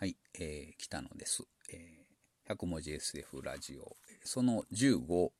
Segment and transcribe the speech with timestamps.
[0.00, 2.54] はい、えー、北野です、えー。
[2.54, 5.32] 100文字 SF ラジオ、その15を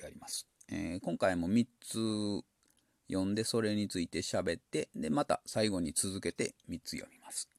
[0.00, 0.48] やります。
[0.72, 2.42] えー、今回も3つ
[3.06, 7.50] 読んで、それについて喋って、で、また最後に続けて3つ読みます。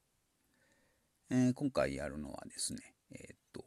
[1.30, 2.79] えー、今回やるのはですね、
[3.11, 3.63] え、っと、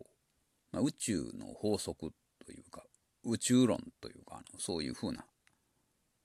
[0.73, 2.13] まあ、宇宙の法則
[2.45, 2.83] というか、
[3.23, 5.25] 宇宙論というか、あのそういう風な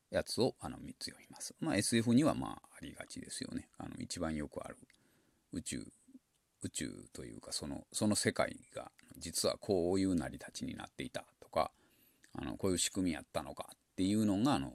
[0.10, 1.54] やつをあの3つ読みます。
[1.60, 3.70] まあ、SF にはまあありがちですよね。
[3.78, 4.76] あの一番よくある
[5.54, 5.88] 宇宙、
[6.64, 11.72] 宇宙というかそのその世界が実はこういう成り立ちになっていたとか
[12.34, 14.74] あのこういう仕組みやったのかっていうのがあの、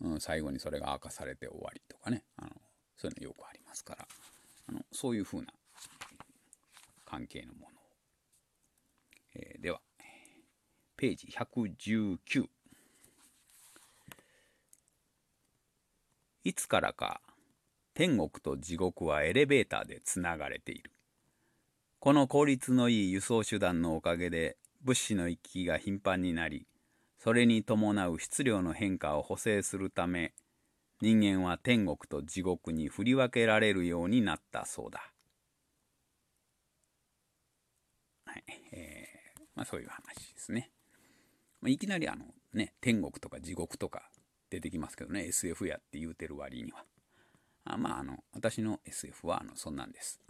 [0.00, 2.22] うん、最後にそれが明かされて終わりとかね。
[2.36, 2.50] あの
[2.96, 4.06] そういうのよくありますから。
[4.68, 5.52] あのそういうふうな
[7.04, 7.66] 関係のもの。
[7.66, 7.70] を、
[9.34, 9.80] えー、では
[10.96, 12.46] ページ119
[16.44, 17.20] いつからか
[17.94, 20.93] 天国と地獄はエレベーターでつながれている。
[22.04, 26.66] この効率のいい輸送手段のおかげで物資の行き来が頻繁になり、
[27.18, 30.34] それに伴う質量の変化を補正するため、
[31.00, 35.14] 人間は天国と地獄に振り分けられるようになったそうだ。
[38.26, 40.72] はい、えー、まあそういう話ですね。
[41.62, 44.10] まあ、いきなりあのね、天国とか地獄とか
[44.50, 46.84] 出てきますけどね SF やって言うてる割には
[47.64, 50.20] あまああの私の SF はあのそんなんです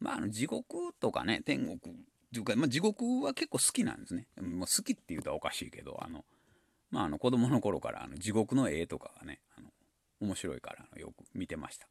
[0.00, 1.78] まああの地獄とかね天国っ
[2.32, 4.26] ていうか、まあ、地獄は結構好きなんですね。
[4.40, 6.24] もう好きって言うとおかしいけどあの
[6.90, 9.68] まああの子供の頃からあの地獄の絵とかがねあの
[10.20, 11.88] 面白いからよく見てました。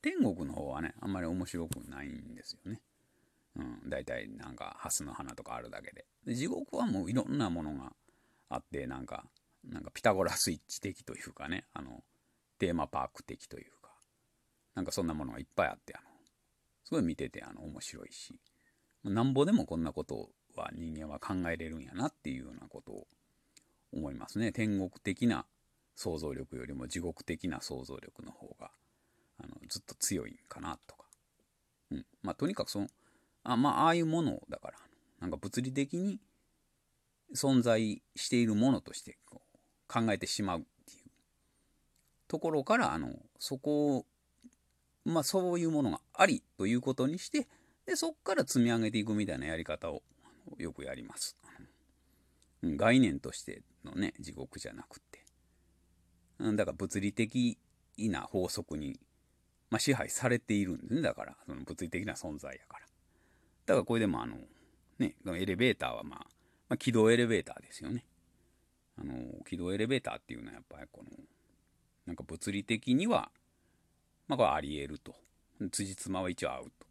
[0.00, 2.80] 天国の方はねあんまり面白くないんですよね。
[3.54, 6.06] うん、大体なんかハスの花とかあるだけで。
[6.24, 7.92] で地獄はもういろんなものが
[8.48, 9.24] あってなんか
[9.64, 12.02] なんかピタゴラスイッチ的というかね、あの、
[12.58, 13.90] テーマパーク的というか、
[14.74, 16.08] なんかそんなものがいっぱいあって、あの、
[16.84, 18.38] すごい見てて、あの、面白いし、
[19.04, 23.06] なんぼでもこんなことは人間は考えれるんやなっていうようなことを
[23.92, 24.52] 思いますね。
[24.52, 25.46] 天国的な
[25.96, 28.70] 想像力よりも地獄的な想像力の方が、
[29.38, 31.04] あの、ずっと強いんかなとか。
[31.90, 32.06] うん。
[32.22, 32.88] まあ、とにかくその、
[33.44, 34.78] あ、まあ、ああいうものだから、
[35.20, 36.18] なんか物理的に
[37.34, 39.58] 存在しているものとしてこう
[39.92, 41.10] 考えてしまうっていう
[42.28, 44.06] ところからあのそこを
[45.04, 47.48] まあそういうものがありということにして
[47.86, 50.02] でそこから積み上げていくみたいなやり方を
[50.58, 51.36] よくやります。
[52.64, 55.20] 概念としてのね地獄じゃなくて。
[56.38, 57.58] だから物理的
[57.98, 58.98] な法則に、
[59.70, 61.02] まあ、支配されているんですね。
[61.02, 62.86] だからその物理的な存在やから。
[63.66, 64.36] だからこれでもあの
[64.98, 66.18] ねエレベーターはまあ、
[66.68, 68.04] まあ、軌道エレベーターですよね。
[68.98, 69.14] あの
[69.48, 71.10] 軌道エレベーターっていうのはやっぱりこの
[72.06, 73.30] なんか物理的には
[74.32, 75.14] まあこれありえると。
[75.70, 76.86] 辻褄は一応合うと。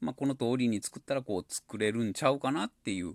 [0.00, 3.14] まあこの通りに作ったらこう作れるんちゃうかなっていう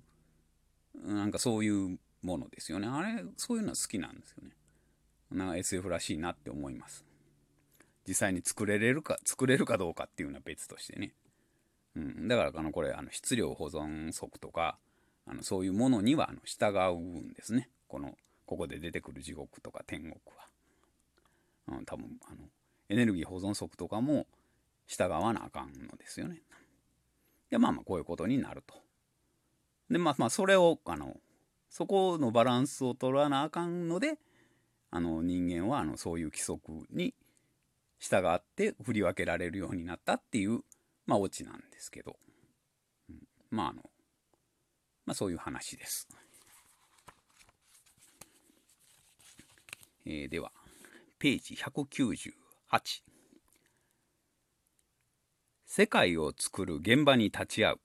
[1.04, 2.88] なんかそういうものですよね。
[2.88, 4.52] あれそういうのは好きなんですよね。
[5.32, 7.04] なんか SF らしいなって思います。
[8.08, 11.14] 実際に作れれるか作れるかどうかっていうのは別としてね、
[11.96, 14.78] うん、だからあのこれあの質量保存則とか
[15.26, 17.70] あのそういうものにはあの従うんですね。
[17.88, 22.44] このここで出てくる地獄とか天国は、うん、多分あの
[22.90, 24.28] エネルギー保存則とかも
[24.88, 26.42] 従わなあかんのですよね。
[27.50, 28.76] でまあまあこういうことになると。
[29.90, 31.18] でまあまあそれをあの
[31.70, 34.18] そこのバランスを取らなあかんので
[34.92, 37.14] あの人間はあのそういう規則に
[38.00, 40.60] 従って振り分けられるようになったっていう
[41.06, 42.18] まあオチなんですけど、
[43.10, 43.16] うん、
[43.50, 43.82] まああの
[45.06, 46.08] まあそういう話です。
[50.06, 50.52] えー、では、
[51.18, 52.34] ページ190
[55.66, 57.78] 世界を作る現場に立ち会う。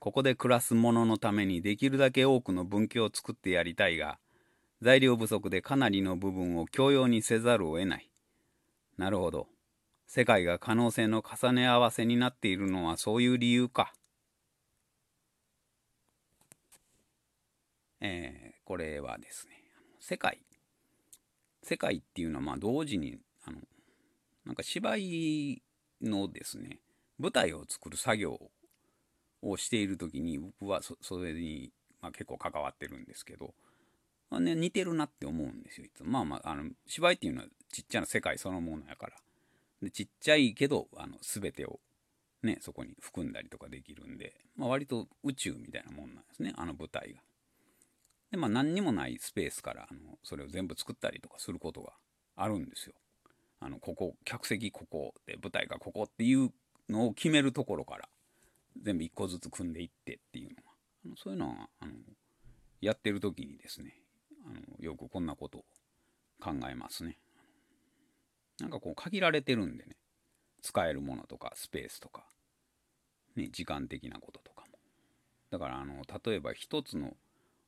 [0.00, 4.18] ここで暮らす者のためにできるだけ多くの分岐を作ってやりたいが、
[4.82, 8.10] 材料不足でかなりの部分を共用にせざるを得ない。
[8.98, 9.46] なるほど。
[10.06, 13.94] 世界が可能性の重ね合わせになっているのはそういう理由か。
[18.02, 19.54] えー、これはですね、
[20.00, 20.38] 世界
[21.62, 23.18] 世界っていうのはまあ同時に
[24.44, 25.62] なんか芝居
[26.02, 26.80] のですね
[27.18, 28.38] 舞台を作る作業
[29.42, 31.70] をしている時に僕はそれに、
[32.00, 33.54] まあ、結構関わってるんですけど、
[34.30, 39.12] まあね、似てるなって思うんですよいつもまあまああの芝居っていうのはちっちゃな世界そのものやから
[39.82, 41.80] でちっちゃいけどあの全てを
[42.42, 47.20] ねそこに含んだりとかできるんで、まあ、割と宇宙みたいなもんなんですねあの舞台が。
[48.30, 51.92] で、まあ何にもないスペースからあのそれを全部作ったりとかすることが
[52.36, 52.94] あるんですよ。
[53.64, 56.52] あの、ここ、客席ここで舞台がここっていう
[56.88, 58.08] のを決めるところから
[58.82, 60.72] 全部一個ずつ組んでいってっていうのは
[61.06, 61.92] あのそういうのはあの
[62.80, 63.94] やってる時にですね
[64.46, 65.64] あのよくこんなことを
[66.40, 67.16] 考えますね。
[68.60, 69.96] なんかこう限られてるんでね
[70.62, 72.24] 使えるものとかスペースとか、
[73.36, 74.78] ね、時間的なこととかも。
[75.50, 77.16] だからあの例えば一つの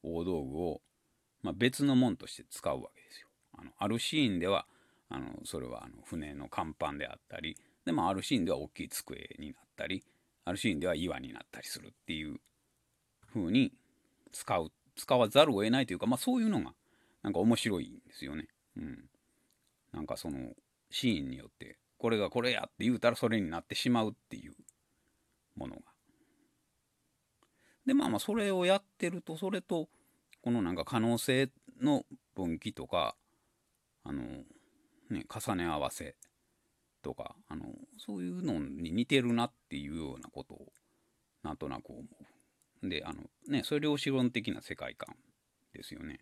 [0.03, 0.81] 大道具を、
[1.43, 3.29] まあ、別のもんとして使うわけですよ。
[3.59, 4.67] あのあるシーンでは
[5.09, 10.03] あのそれはあの船の甲板であったりでもあるシーンでは大きい机になったり
[10.45, 12.37] あるシーンでは岩になったりするっていう
[13.33, 13.73] 風に
[14.33, 16.73] 使う使わざるを得ないというか、まあ、そういうのが
[17.23, 18.47] なんか面白いんですよね。
[18.77, 19.05] うん、
[19.93, 20.39] なんかその
[20.91, 24.55] シーンによってこれがこれやって言うたらそれになってしまうっていう
[25.57, 25.83] ものが。
[27.85, 29.89] でまあまあそれをやってるとそれと
[30.43, 31.51] このなんか可能性
[31.81, 32.05] の
[32.35, 33.17] 分岐とか
[34.05, 34.23] あの
[35.11, 36.17] ね重ね合わせ
[37.03, 37.67] とかあの
[37.99, 40.73] そういうのに似てるなっていうようなことを
[41.43, 42.01] なんとなく思
[42.83, 42.89] う。
[42.89, 45.17] であのねそれ量子論的な世界観
[45.73, 46.21] ですよね。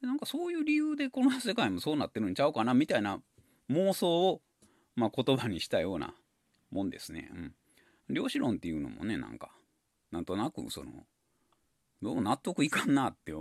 [0.00, 3.20] なんかそういう理由でこの世界もそうなってるんちゃうかなみたいな
[3.70, 4.40] 妄想を、
[4.96, 6.14] まあ、言葉にしたような
[6.70, 7.30] もんですね。
[7.34, 8.14] うん。
[8.14, 9.50] 量子論っていうのもねなんか
[10.10, 10.90] なんとなくその
[12.02, 13.32] どうも納得いかんなって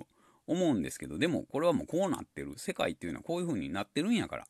[0.49, 4.47] 思うんですけどでもこれはもうこうなってる世界っていうのはこういう風になってるんやから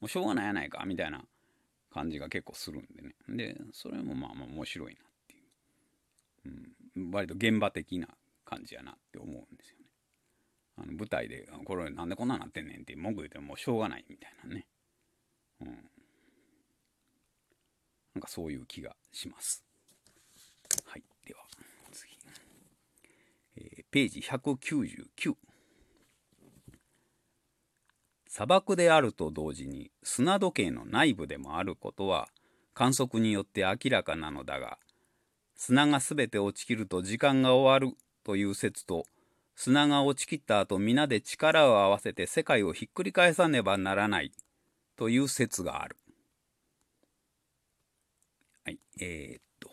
[0.00, 1.24] もうしょうがないやないかみたいな
[1.92, 3.14] 感じが結構するんでね。
[3.54, 5.40] でそれもまあまあ面白いなってい
[6.52, 8.08] う、うん、割と現場的な
[8.44, 9.84] 感じやなって思うんですよね。
[10.76, 14.66] あの舞台でこれなんでこんなんなってんねんって文句言ってもしょうがないみたいなね。
[15.62, 15.66] うん。
[18.14, 19.64] なんかそういう気がします。
[20.84, 21.02] はい。
[21.26, 21.40] では
[21.92, 22.16] 次、
[23.90, 25.34] ページ199
[28.28, 32.28] 砂漠であると同時に砂時計の内部でもあることは
[32.74, 34.78] 観測によって明らかなのだが
[35.56, 39.04] 砂が全て落ちきると時間が終わるという説と
[39.56, 44.30] 砂が落ちきった後皆で力を合わせて世界をひっくり返さねばならない
[44.96, 45.96] という説がある。
[48.64, 49.70] はい、えー、っと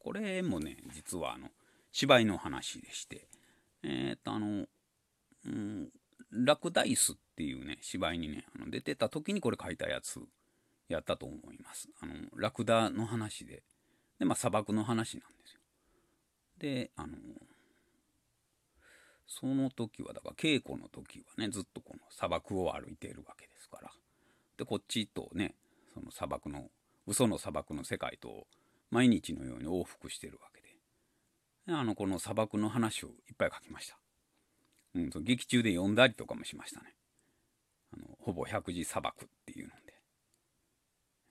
[0.00, 1.48] これもね実はあの
[1.92, 3.28] 芝居の話でして
[3.82, 4.66] えー、っとあの、
[5.46, 5.88] うん、
[6.30, 10.20] ラクダイスっていうね、芝居にね、あの出てた時にこれ書いたやつ
[10.88, 11.88] やったと思います。
[12.00, 13.62] あの、ラクダの話で、
[14.18, 15.60] で、まあ砂漠の話なんですよ。
[16.58, 17.16] で、あの、
[19.26, 23.90] その時は、だから稽古の時はね、ずっとこの砂漠を歩いているわけですから。
[24.58, 25.54] で、こっちとね、
[25.94, 26.68] その砂漠の、
[27.06, 28.46] 嘘の砂漠の世界と
[28.90, 30.51] 毎日のように往復してるわけ。
[31.68, 33.98] あの、この砂漠の話をいっぱい書きました。
[34.94, 36.94] うん、その劇中で読んだりとかもしましたね。
[37.94, 39.92] あのほぼ百字砂漠っていうので。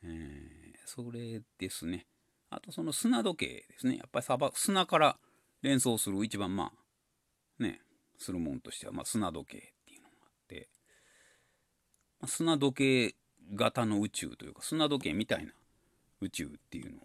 [0.04, 2.08] えー、それですね。
[2.50, 3.98] あとその砂時計ですね。
[3.98, 5.18] やっぱり砂漠砂から
[5.62, 6.72] 連想する一番ま
[7.60, 7.82] あ、ね、
[8.18, 10.70] するもんとしては、まあ、砂時計っていうのがあって、
[12.20, 13.16] まあ、砂時計
[13.56, 15.54] 型の宇宙というか砂時計みたいな
[16.20, 17.02] 宇宙っていうのを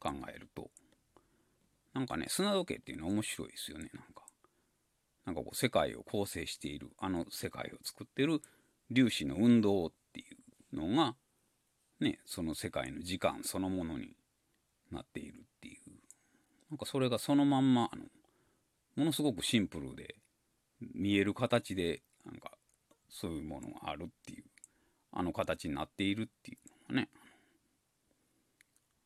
[0.00, 0.70] 考えると、
[1.94, 4.24] なんかね、砂時計っていうのは面白いですよね、なんか。
[5.24, 8.42] なんかこう世界を構成しているあの世界を作ってる
[8.94, 10.24] 粒子の運動ってい
[10.72, 11.14] うのが
[12.00, 14.10] ねその世界の時間そのものに
[14.92, 15.90] なっているっていう
[16.70, 18.04] なんかそれがそのまんまあの
[18.96, 20.16] ものすごくシンプルで
[20.94, 22.52] 見える形でなんか
[23.08, 24.44] そういうものがあるっていう
[25.12, 27.08] あの形になっているっていうのがね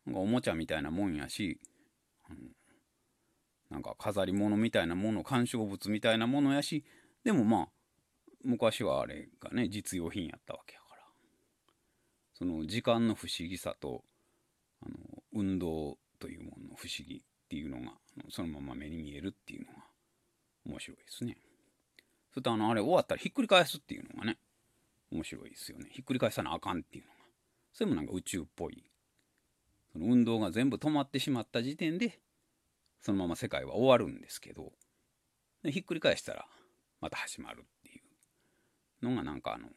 [0.06, 1.60] なんかおもちゃみたいなもんやし
[2.28, 2.36] あの
[3.70, 6.84] なんか飾り物みたいなもの鑑賞物みたいなものやし
[7.24, 7.68] でもまあ
[8.44, 11.02] 昔はあれがね実用品やったわけやから
[12.34, 14.02] その時間の不思議さと
[14.82, 14.96] あの
[15.34, 17.92] 運動というものの不思議っていうのが
[18.30, 19.84] そのまま目に見えるっていうのが
[20.66, 21.36] 面白いですね。
[22.32, 24.38] それとあのあれ終わったらひっくり返すっていうのがね
[25.10, 25.88] 面白いですよね。
[25.92, 27.18] ひっくり返さなあかんっていうのが
[27.72, 28.84] それもなんか宇宙っぽい
[29.92, 32.20] その運動が全部止まってしまった時点で
[33.00, 34.72] そのまま世界は終わるんですけど
[35.64, 36.46] ひっくり返したら
[37.00, 38.00] また始まるってい
[39.02, 39.68] うのがなんかあの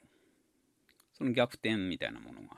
[1.14, 2.58] その逆転みたいなものが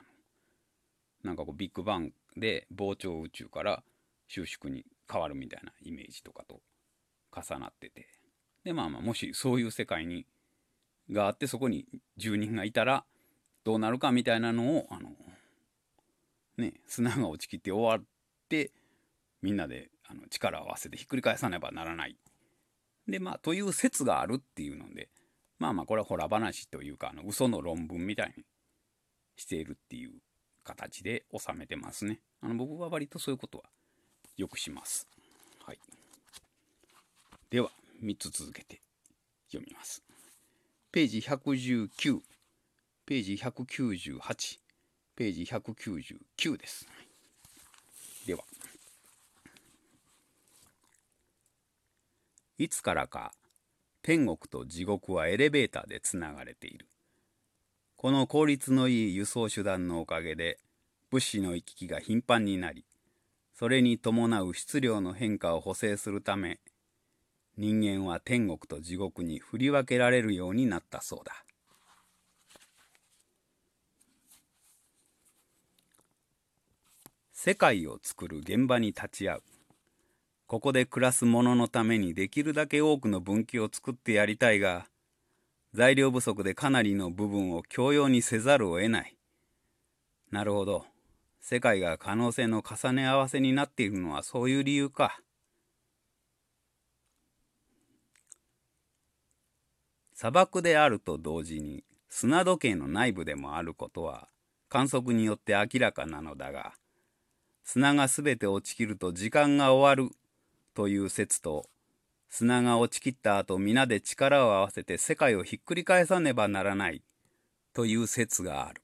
[1.24, 3.84] なんかこうビッグバンで膨張宇宙から
[4.28, 6.62] 収縮に変わるみたいなイメージとかと
[7.36, 8.08] 重なってて。
[8.64, 10.26] でまあまあもしそういう世界に
[11.12, 11.86] があってそこに
[12.18, 13.04] 住人がいたら
[13.64, 15.10] どうなるかみたいなのをあの
[16.58, 18.08] ね砂が落ちきって終わっ
[18.48, 18.72] て
[19.42, 22.18] みんなでの力を合わせてひっくり返さねばならない。
[23.08, 25.10] でまあという説があるっていうので
[25.60, 28.46] まあまあこれはほら話というかあの嘘の論文みたいに
[29.36, 30.12] しているっていう
[30.64, 32.20] 形で収めてますね。
[32.42, 33.66] あの僕は割とそういうことは
[34.38, 35.08] よくします。
[35.66, 35.80] はい。
[37.50, 37.70] では、
[38.04, 38.82] 3つ続けて
[39.48, 40.04] 読みます。
[40.92, 42.20] ページ119、
[43.06, 44.60] ページ198、
[45.16, 46.88] ページ199です。
[48.26, 48.44] では、
[52.60, 53.34] いつからか
[54.04, 56.88] 天国と地獄はエレベーターでつながれている。
[57.96, 60.60] この効率のいい輸送手段のおかげで
[61.10, 62.86] 物資の行き来が頻繁になり、
[63.58, 66.60] それに伴う質量の変化を補正するため、
[67.58, 71.34] 人間は天国と地獄に振り分けられるようになったそうだ。
[77.32, 79.53] 世界を作る現場に立ち会う。
[80.54, 84.86] ここで暮らす者のためにできるだけ多くの分岐を作ってやりたいが、
[85.74, 89.18] 材料不足でかなりの部分を共用にせざるを得ない。
[90.30, 90.86] なるほど。
[91.42, 95.22] 世界が可能性の重ね合わせになっているのはそういう理由か。
[100.14, 104.28] 砂漠であると同時に砂時計の内部でもあることは
[104.70, 106.74] 観測によって明らかなのだが、
[107.64, 110.16] 砂がすべて落ちきると時間が終わる
[110.74, 111.70] という説と
[112.30, 117.04] 砂が落ちきった後皆で力を合わせて世界をひっくり返さねばならない
[117.74, 118.82] という説がある。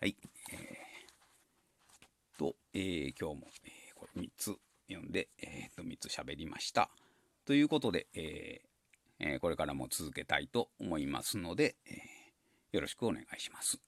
[0.00, 0.16] はい。
[0.52, 4.56] えー、と、えー、今日も、えー、これ3つ
[4.88, 6.90] 読んで、えー、と3つ喋りました。
[7.44, 13.78] ということで、えーえー、これからも続けたいと思いますので、えー、よろしくお願いします。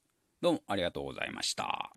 [0.42, 1.92] どうもありがとうございました。